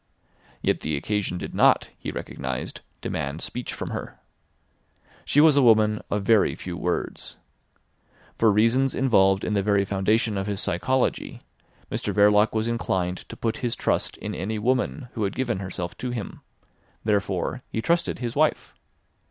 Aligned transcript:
Yet 0.63 0.79
the 0.79 0.97
occasion 0.97 1.37
did 1.37 1.53
not, 1.53 1.91
he 1.95 2.09
recognised, 2.09 2.81
demand 3.01 3.43
speech 3.43 3.71
from 3.71 3.91
her. 3.91 4.17
She 5.25 5.39
was 5.39 5.55
a 5.55 5.61
woman 5.61 6.01
of 6.09 6.23
very 6.23 6.55
few 6.55 6.75
words. 6.75 7.37
For 8.35 8.51
reasons 8.51 8.95
involved 8.95 9.43
in 9.43 9.53
the 9.53 9.61
very 9.61 9.85
foundation 9.85 10.39
of 10.39 10.47
his 10.47 10.59
psychology, 10.59 11.39
Mr 11.91 12.11
Verloc 12.15 12.51
was 12.51 12.67
inclined 12.67 13.29
to 13.29 13.37
put 13.37 13.57
his 13.57 13.75
trust 13.75 14.17
in 14.17 14.33
any 14.33 14.57
woman 14.57 15.09
who 15.13 15.23
had 15.23 15.35
given 15.35 15.59
herself 15.59 15.95
to 15.99 16.09
him. 16.09 16.41
Therefore 17.03 17.61
he 17.69 17.79
trusted 17.79 18.17
his 18.17 18.35
wife. 18.35 18.73